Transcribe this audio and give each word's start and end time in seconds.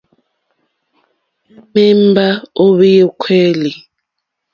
À 1.53 1.59
mèmbá 1.73 2.27
ó 2.63 2.65
hwìúkèlì. 2.77 3.71